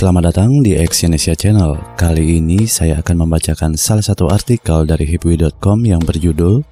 Selamat 0.00 0.32
datang 0.32 0.64
di 0.64 0.72
Exyonesia 0.72 1.36
Channel. 1.36 1.76
Kali 1.92 2.40
ini 2.40 2.64
saya 2.64 3.04
akan 3.04 3.20
membacakan 3.20 3.76
salah 3.76 4.00
satu 4.00 4.32
artikel 4.32 4.88
dari 4.88 5.04
hipwi.com 5.04 5.76
yang 5.84 6.00
berjudul 6.00 6.64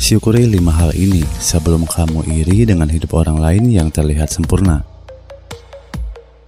Syukuri 0.00 0.48
lima 0.48 0.72
hal 0.72 0.96
ini 0.96 1.20
sebelum 1.44 1.84
kamu 1.84 2.24
iri 2.24 2.64
dengan 2.64 2.88
hidup 2.88 3.20
orang 3.20 3.36
lain 3.36 3.68
yang 3.68 3.92
terlihat 3.92 4.32
sempurna. 4.32 4.80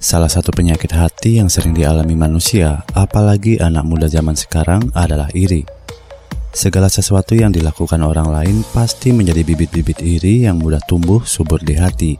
Salah 0.00 0.32
satu 0.32 0.56
penyakit 0.56 0.96
hati 0.96 1.36
yang 1.36 1.52
sering 1.52 1.76
dialami 1.76 2.16
manusia, 2.16 2.80
apalagi 2.96 3.60
anak 3.60 3.84
muda 3.84 4.08
zaman 4.08 4.40
sekarang 4.40 4.88
adalah 4.96 5.28
iri. 5.36 5.68
Segala 6.48 6.88
sesuatu 6.88 7.36
yang 7.36 7.52
dilakukan 7.52 8.00
orang 8.00 8.32
lain 8.32 8.64
pasti 8.72 9.12
menjadi 9.12 9.44
bibit-bibit 9.44 10.00
iri 10.00 10.48
yang 10.48 10.56
mudah 10.64 10.80
tumbuh 10.88 11.20
subur 11.28 11.60
di 11.60 11.76
hati. 11.76 12.16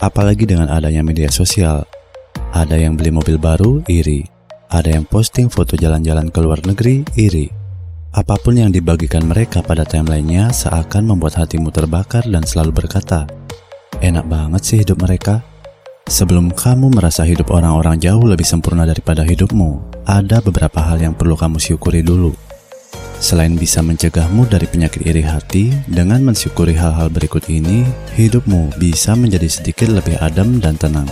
Apalagi 0.00 0.48
dengan 0.48 0.72
adanya 0.72 1.04
media 1.04 1.28
sosial, 1.28 1.84
ada 2.50 2.74
yang 2.74 2.98
beli 2.98 3.14
mobil 3.14 3.38
baru, 3.38 3.82
iri. 3.86 4.26
Ada 4.70 4.98
yang 4.98 5.06
posting 5.06 5.50
foto 5.50 5.78
jalan-jalan 5.78 6.30
ke 6.30 6.38
luar 6.42 6.62
negeri, 6.66 7.02
iri. 7.14 7.50
Apa 8.10 8.34
pun 8.42 8.58
yang 8.58 8.74
dibagikan 8.74 9.22
mereka 9.22 9.62
pada 9.62 9.86
timelinenya 9.86 10.50
seakan 10.50 11.14
membuat 11.14 11.38
hatimu 11.38 11.70
terbakar 11.70 12.26
dan 12.26 12.42
selalu 12.42 12.82
berkata, 12.82 13.26
Enak 14.02 14.26
banget 14.26 14.62
sih 14.66 14.78
hidup 14.82 14.98
mereka. 14.98 15.46
Sebelum 16.10 16.50
kamu 16.50 16.90
merasa 16.90 17.22
hidup 17.22 17.54
orang-orang 17.54 18.02
jauh 18.02 18.26
lebih 18.26 18.42
sempurna 18.42 18.82
daripada 18.82 19.22
hidupmu, 19.22 20.02
ada 20.02 20.42
beberapa 20.42 20.82
hal 20.82 20.98
yang 20.98 21.14
perlu 21.14 21.38
kamu 21.38 21.62
syukuri 21.62 22.02
dulu. 22.02 22.34
Selain 23.22 23.54
bisa 23.54 23.78
mencegahmu 23.78 24.48
dari 24.50 24.66
penyakit 24.66 25.06
iri 25.06 25.22
hati, 25.22 25.70
dengan 25.86 26.26
mensyukuri 26.26 26.74
hal-hal 26.74 27.12
berikut 27.14 27.46
ini, 27.46 27.86
hidupmu 28.18 28.74
bisa 28.80 29.14
menjadi 29.14 29.46
sedikit 29.46 29.86
lebih 29.92 30.18
adem 30.18 30.58
dan 30.58 30.74
tenang. 30.74 31.06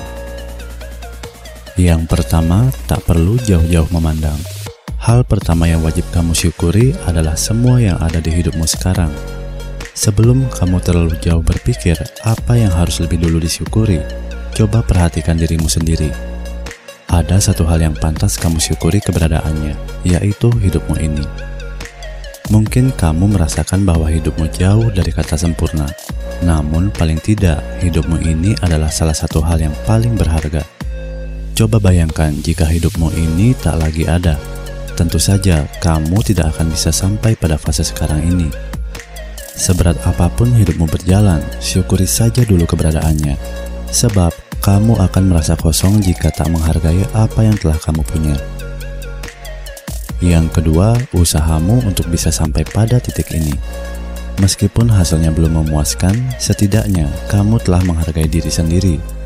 Yang 1.78 2.10
pertama, 2.10 2.74
tak 2.90 3.06
perlu 3.06 3.38
jauh-jauh 3.38 3.86
memandang. 3.94 4.34
Hal 4.98 5.22
pertama 5.22 5.70
yang 5.70 5.78
wajib 5.86 6.02
kamu 6.10 6.34
syukuri 6.34 6.90
adalah 7.06 7.38
semua 7.38 7.78
yang 7.78 7.94
ada 8.02 8.18
di 8.18 8.34
hidupmu 8.34 8.66
sekarang. 8.66 9.14
Sebelum 9.94 10.50
kamu 10.50 10.82
terlalu 10.82 11.14
jauh 11.22 11.38
berpikir 11.38 11.94
apa 12.26 12.58
yang 12.58 12.74
harus 12.74 12.98
lebih 12.98 13.22
dulu 13.22 13.38
disyukuri, 13.38 14.02
coba 14.58 14.82
perhatikan 14.82 15.38
dirimu 15.38 15.70
sendiri. 15.70 16.10
Ada 17.06 17.38
satu 17.38 17.62
hal 17.70 17.78
yang 17.78 17.94
pantas 17.94 18.34
kamu 18.42 18.58
syukuri 18.58 18.98
keberadaannya, 18.98 19.78
yaitu 20.02 20.50
hidupmu 20.50 20.98
ini. 20.98 21.22
Mungkin 22.50 22.90
kamu 22.90 23.38
merasakan 23.38 23.86
bahwa 23.86 24.10
hidupmu 24.10 24.50
jauh 24.50 24.90
dari 24.90 25.14
kata 25.14 25.38
sempurna, 25.38 25.86
namun 26.42 26.90
paling 26.90 27.22
tidak 27.22 27.62
hidupmu 27.78 28.18
ini 28.18 28.58
adalah 28.66 28.90
salah 28.90 29.14
satu 29.14 29.38
hal 29.46 29.62
yang 29.62 29.74
paling 29.86 30.18
berharga. 30.18 30.77
Coba 31.58 31.82
bayangkan 31.82 32.30
jika 32.38 32.62
hidupmu 32.62 33.10
ini 33.18 33.50
tak 33.50 33.82
lagi 33.82 34.06
ada. 34.06 34.38
Tentu 34.94 35.18
saja 35.18 35.66
kamu 35.82 36.22
tidak 36.22 36.54
akan 36.54 36.70
bisa 36.70 36.94
sampai 36.94 37.34
pada 37.34 37.58
fase 37.58 37.82
sekarang 37.82 38.22
ini. 38.22 38.46
Seberat 39.58 39.98
apa 40.06 40.30
pun 40.30 40.54
hidupmu 40.54 40.86
berjalan, 40.86 41.42
syukuri 41.58 42.06
saja 42.06 42.46
dulu 42.46 42.62
keberadaannya. 42.62 43.34
Sebab 43.90 44.30
kamu 44.62 45.02
akan 45.02 45.34
merasa 45.34 45.58
kosong 45.58 45.98
jika 45.98 46.30
tak 46.30 46.46
menghargai 46.46 47.02
apa 47.10 47.42
yang 47.42 47.58
telah 47.58 47.74
kamu 47.82 48.06
punya. 48.06 48.38
Yang 50.22 50.62
kedua, 50.62 50.94
usahamu 51.10 51.82
untuk 51.82 52.06
bisa 52.06 52.30
sampai 52.30 52.62
pada 52.70 53.02
titik 53.02 53.34
ini. 53.34 53.58
Meskipun 54.38 54.94
hasilnya 54.94 55.34
belum 55.34 55.66
memuaskan, 55.66 56.38
setidaknya 56.38 57.10
kamu 57.26 57.58
telah 57.66 57.82
menghargai 57.82 58.30
diri 58.30 58.46
sendiri 58.46 59.17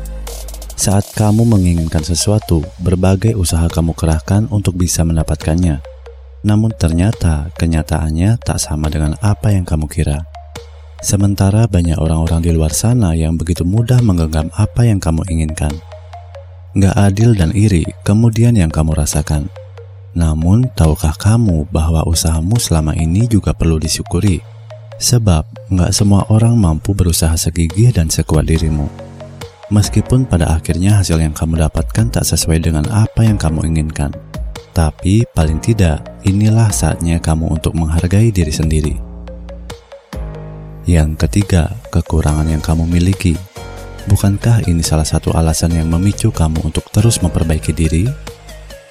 saat 0.73 1.05
kamu 1.13 1.45
menginginkan 1.45 2.01
sesuatu, 2.01 2.65
berbagai 2.81 3.37
usaha 3.37 3.69
kamu 3.69 3.93
kerahkan 3.93 4.49
untuk 4.49 4.73
bisa 4.73 5.05
mendapatkannya. 5.05 5.79
Namun 6.43 6.75
ternyata 6.75 7.53
kenyataannya 7.55 8.41
tak 8.41 8.59
sama 8.59 8.91
dengan 8.91 9.15
apa 9.23 9.53
yang 9.53 9.63
kamu 9.63 9.87
kira. 9.87 10.27
Sementara 11.03 11.67
banyak 11.67 11.99
orang-orang 11.99 12.39
di 12.43 12.51
luar 12.55 12.71
sana 12.71 13.11
yang 13.11 13.35
begitu 13.35 13.67
mudah 13.67 13.99
menggenggam 13.99 14.47
apa 14.55 14.87
yang 14.87 15.03
kamu 15.03 15.23
inginkan. 15.27 15.71
Gak 16.73 16.95
adil 16.95 17.35
dan 17.35 17.51
iri 17.51 17.85
kemudian 18.07 18.55
yang 18.55 18.71
kamu 18.71 18.95
rasakan. 18.95 19.51
Namun, 20.13 20.69
tahukah 20.77 21.13
kamu 21.17 21.69
bahwa 21.73 22.05
usahamu 22.05 22.55
selama 22.55 22.93
ini 22.95 23.25
juga 23.27 23.51
perlu 23.51 23.81
disyukuri? 23.83 24.39
Sebab, 25.01 25.73
gak 25.73 25.91
semua 25.91 26.23
orang 26.29 26.55
mampu 26.55 26.95
berusaha 26.95 27.33
segigih 27.35 27.91
dan 27.91 28.07
sekuat 28.07 28.47
dirimu. 28.47 29.02
Meskipun 29.73 30.29
pada 30.29 30.53
akhirnya 30.53 31.01
hasil 31.01 31.17
yang 31.17 31.33
kamu 31.33 31.57
dapatkan 31.65 32.13
tak 32.13 32.29
sesuai 32.29 32.61
dengan 32.61 32.85
apa 32.93 33.25
yang 33.25 33.41
kamu 33.41 33.73
inginkan, 33.73 34.13
tapi 34.69 35.25
paling 35.33 35.57
tidak 35.57 36.05
inilah 36.29 36.69
saatnya 36.69 37.17
kamu 37.17 37.57
untuk 37.57 37.73
menghargai 37.73 38.29
diri 38.29 38.53
sendiri. 38.53 38.93
Yang 40.85 41.25
ketiga, 41.25 41.73
kekurangan 41.89 42.53
yang 42.53 42.61
kamu 42.61 42.85
miliki. 42.85 43.33
Bukankah 44.05 44.69
ini 44.69 44.85
salah 44.85 45.09
satu 45.09 45.33
alasan 45.33 45.73
yang 45.73 45.89
memicu 45.89 46.29
kamu 46.29 46.69
untuk 46.69 46.85
terus 46.93 47.17
memperbaiki 47.25 47.73
diri? 47.73 48.05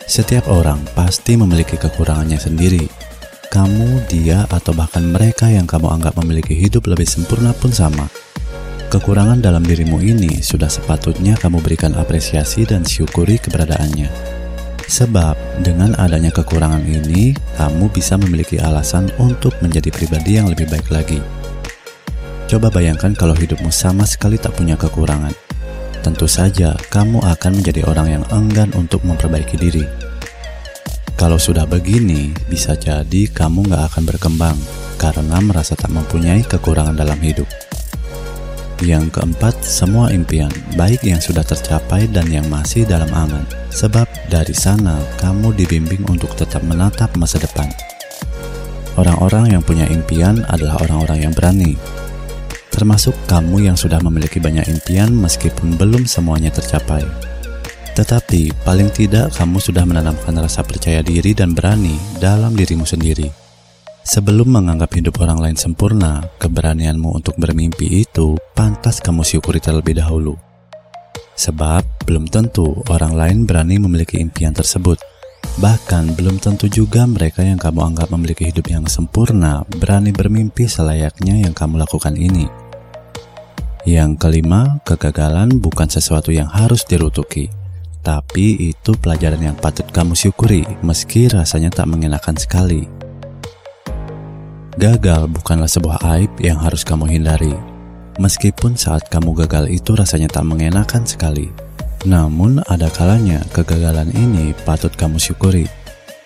Setiap 0.02 0.50
orang 0.50 0.82
pasti 0.98 1.38
memiliki 1.38 1.78
kekurangannya 1.78 2.42
sendiri. 2.42 2.90
Kamu, 3.54 4.10
dia, 4.10 4.50
atau 4.50 4.74
bahkan 4.74 5.06
mereka 5.06 5.46
yang 5.46 5.70
kamu 5.70 5.94
anggap 5.94 6.18
memiliki 6.18 6.58
hidup 6.58 6.90
lebih 6.90 7.06
sempurna 7.06 7.54
pun 7.54 7.70
sama. 7.70 8.10
Kekurangan 8.92 9.40
dalam 9.40 9.64
dirimu 9.64 10.04
ini 10.04 10.44
sudah 10.44 10.68
sepatutnya 10.68 11.32
kamu 11.40 11.64
berikan 11.64 11.96
apresiasi 11.96 12.68
dan 12.68 12.84
syukuri 12.84 13.40
keberadaannya. 13.40 14.12
Sebab 14.84 15.64
dengan 15.64 15.96
adanya 15.96 16.28
kekurangan 16.28 16.84
ini, 16.84 17.32
kamu 17.56 17.88
bisa 17.88 18.20
memiliki 18.20 18.60
alasan 18.60 19.08
untuk 19.16 19.56
menjadi 19.64 19.88
pribadi 19.88 20.36
yang 20.36 20.52
lebih 20.52 20.68
baik 20.68 20.92
lagi. 20.92 21.24
Coba 22.44 22.68
bayangkan 22.68 23.16
kalau 23.16 23.32
hidupmu 23.32 23.72
sama 23.72 24.04
sekali 24.04 24.36
tak 24.36 24.60
punya 24.60 24.76
kekurangan. 24.76 25.32
Tentu 26.04 26.28
saja 26.28 26.76
kamu 26.92 27.24
akan 27.24 27.64
menjadi 27.64 27.88
orang 27.88 28.20
yang 28.20 28.24
enggan 28.28 28.76
untuk 28.76 29.08
memperbaiki 29.08 29.56
diri. 29.56 29.88
Kalau 31.16 31.40
sudah 31.40 31.64
begini, 31.64 32.36
bisa 32.44 32.76
jadi 32.76 33.24
kamu 33.32 33.72
gak 33.72 33.96
akan 33.96 34.04
berkembang 34.04 34.58
karena 35.00 35.40
merasa 35.40 35.72
tak 35.80 35.88
mempunyai 35.88 36.44
kekurangan 36.44 36.92
dalam 36.92 37.16
hidup. 37.24 37.71
Yang 38.82 39.14
keempat, 39.14 39.62
semua 39.62 40.10
impian, 40.10 40.50
baik 40.74 41.06
yang 41.06 41.22
sudah 41.22 41.46
tercapai 41.46 42.10
dan 42.10 42.26
yang 42.26 42.50
masih 42.50 42.82
dalam 42.82 43.06
angan. 43.14 43.46
Sebab 43.70 44.10
dari 44.26 44.50
sana 44.50 44.98
kamu 45.22 45.54
dibimbing 45.54 46.02
untuk 46.10 46.34
tetap 46.34 46.66
menatap 46.66 47.14
masa 47.14 47.38
depan. 47.38 47.70
Orang-orang 48.98 49.54
yang 49.54 49.62
punya 49.62 49.86
impian 49.86 50.42
adalah 50.50 50.82
orang-orang 50.82 51.30
yang 51.30 51.32
berani. 51.32 51.78
Termasuk 52.74 53.14
kamu 53.30 53.70
yang 53.70 53.78
sudah 53.78 54.02
memiliki 54.02 54.42
banyak 54.42 54.66
impian 54.66 55.14
meskipun 55.14 55.78
belum 55.78 56.02
semuanya 56.10 56.50
tercapai. 56.50 57.06
Tetapi 57.94 58.66
paling 58.66 58.90
tidak 58.90 59.30
kamu 59.38 59.62
sudah 59.62 59.86
menanamkan 59.86 60.34
rasa 60.42 60.66
percaya 60.66 61.06
diri 61.06 61.38
dan 61.38 61.54
berani 61.54 61.94
dalam 62.18 62.58
dirimu 62.58 62.82
sendiri. 62.82 63.41
Sebelum 64.02 64.50
menganggap 64.50 64.98
hidup 64.98 65.22
orang 65.22 65.38
lain 65.38 65.54
sempurna, 65.54 66.26
keberanianmu 66.42 67.22
untuk 67.22 67.38
bermimpi 67.38 68.02
itu 68.02 68.34
pantas 68.50 68.98
kamu 68.98 69.22
syukuri 69.22 69.62
terlebih 69.62 69.94
dahulu. 69.94 70.34
Sebab 71.38 72.02
belum 72.02 72.26
tentu 72.26 72.82
orang 72.90 73.14
lain 73.14 73.38
berani 73.46 73.78
memiliki 73.78 74.18
impian 74.18 74.50
tersebut. 74.50 74.98
Bahkan 75.62 76.18
belum 76.18 76.42
tentu 76.42 76.66
juga 76.66 77.06
mereka 77.06 77.46
yang 77.46 77.62
kamu 77.62 77.94
anggap 77.94 78.10
memiliki 78.10 78.50
hidup 78.50 78.66
yang 78.74 78.90
sempurna 78.90 79.62
berani 79.70 80.10
bermimpi 80.10 80.66
selayaknya 80.66 81.46
yang 81.46 81.54
kamu 81.54 81.78
lakukan 81.86 82.18
ini. 82.18 82.50
Yang 83.86 84.18
kelima, 84.18 84.82
kegagalan 84.82 85.62
bukan 85.62 85.86
sesuatu 85.86 86.34
yang 86.34 86.50
harus 86.50 86.82
dirutuki, 86.86 87.50
tapi 88.02 88.74
itu 88.74 88.98
pelajaran 88.98 89.42
yang 89.42 89.54
patut 89.54 89.86
kamu 89.94 90.18
syukuri 90.18 90.66
meski 90.82 91.30
rasanya 91.30 91.70
tak 91.70 91.86
mengenakan 91.86 92.34
sekali. 92.34 93.01
Gagal 94.72 95.28
bukanlah 95.28 95.68
sebuah 95.68 96.00
aib 96.16 96.32
yang 96.40 96.56
harus 96.56 96.80
kamu 96.80 97.04
hindari. 97.04 97.52
Meskipun 98.16 98.72
saat 98.72 99.04
kamu 99.12 99.36
gagal 99.44 99.68
itu 99.68 99.92
rasanya 99.92 100.32
tak 100.32 100.48
mengenakan 100.48 101.04
sekali. 101.04 101.52
Namun 102.08 102.56
ada 102.64 102.88
kalanya 102.88 103.44
kegagalan 103.52 104.08
ini 104.16 104.56
patut 104.64 104.88
kamu 104.96 105.20
syukuri. 105.20 105.68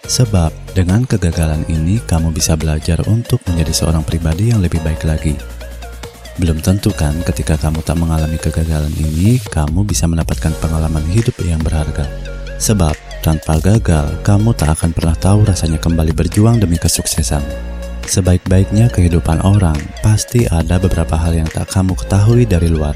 Sebab 0.06 0.54
dengan 0.78 1.02
kegagalan 1.02 1.66
ini 1.66 1.98
kamu 1.98 2.31
bisa 2.31 2.54
belajar 2.54 3.02
untuk 3.10 3.43
menjadi 3.50 3.82
seorang 3.82 4.06
pribadi 4.06 4.54
yang 4.54 4.62
lebih 4.62 4.78
baik 4.87 5.02
lagi. 5.02 5.34
Belum 6.38 6.62
tentu 6.62 6.94
kan 6.94 7.19
ketika 7.26 7.58
kamu 7.58 7.82
tak 7.82 7.98
mengalami 7.98 8.38
kegagalan 8.38 8.94
ini, 8.94 9.43
kamu 9.43 9.82
bisa 9.82 10.06
mendapatkan 10.06 10.54
pengalaman 10.62 11.02
hidup 11.10 11.34
yang 11.43 11.58
berharga. 11.66 12.06
Sebab 12.62 12.94
tanpa 13.26 13.58
gagal, 13.58 14.22
kamu 14.22 14.54
tak 14.54 14.78
akan 14.78 14.94
pernah 14.94 15.19
tahu 15.19 15.50
rasanya 15.50 15.82
kembali 15.82 16.14
berjuang 16.14 16.62
demi 16.62 16.78
kesuksesan. 16.78 17.75
Sebaik-baiknya 18.06 18.87
kehidupan 18.87 19.43
orang, 19.43 19.75
pasti 19.99 20.47
ada 20.47 20.79
beberapa 20.79 21.19
hal 21.19 21.43
yang 21.43 21.50
tak 21.50 21.67
kamu 21.75 21.99
ketahui 21.99 22.47
dari 22.47 22.70
luar. 22.70 22.94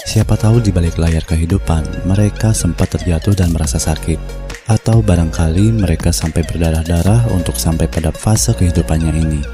Siapa 0.00 0.40
tahu 0.40 0.64
di 0.64 0.72
balik 0.72 0.96
layar 0.96 1.20
kehidupan, 1.28 2.08
mereka 2.08 2.56
sempat 2.56 2.96
terjatuh 2.96 3.36
dan 3.36 3.52
merasa 3.52 3.76
sakit. 3.76 4.16
Atau 4.64 5.04
barangkali 5.04 5.76
mereka 5.76 6.08
sampai 6.08 6.40
berdarah-darah 6.40 7.28
untuk 7.36 7.52
sampai 7.60 7.84
pada 7.84 8.08
fase 8.16 8.56
kehidupannya 8.56 9.12
ini. 9.12 9.44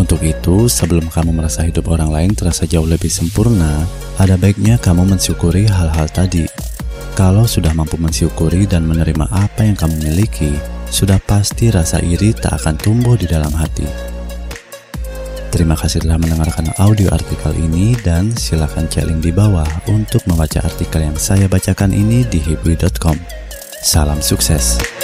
Untuk 0.00 0.24
itu, 0.24 0.64
sebelum 0.64 1.12
kamu 1.12 1.36
merasa 1.36 1.60
hidup 1.60 1.92
orang 1.92 2.08
lain 2.08 2.32
terasa 2.32 2.64
jauh 2.64 2.88
lebih 2.88 3.12
sempurna, 3.12 3.84
ada 4.16 4.40
baiknya 4.40 4.80
kamu 4.80 5.04
mensyukuri 5.04 5.68
hal-hal 5.68 6.08
tadi. 6.08 6.48
Kalau 7.12 7.44
sudah 7.44 7.76
mampu 7.76 8.00
mensyukuri 8.00 8.64
dan 8.64 8.88
menerima 8.88 9.28
apa 9.28 9.66
yang 9.66 9.76
kamu 9.76 10.08
miliki, 10.08 10.56
sudah 10.88 11.20
pasti 11.22 11.68
rasa 11.68 12.00
iri 12.02 12.32
tak 12.34 12.60
akan 12.60 12.74
tumbuh 12.80 13.14
di 13.14 13.28
dalam 13.28 13.52
hati. 13.54 13.86
Terima 15.48 15.72
kasih 15.72 16.04
telah 16.04 16.20
mendengarkan 16.20 16.68
audio 16.76 17.08
artikel 17.08 17.56
ini 17.56 17.96
dan 18.04 18.36
silakan 18.36 18.84
cek 18.84 19.08
link 19.08 19.24
di 19.24 19.32
bawah 19.32 19.66
untuk 19.88 20.20
membaca 20.28 20.60
artikel 20.60 21.00
yang 21.00 21.16
saya 21.16 21.48
bacakan 21.48 21.96
ini 21.96 22.28
di 22.28 22.36
hibui.com. 22.36 23.16
Salam 23.80 24.20
sukses. 24.20 24.97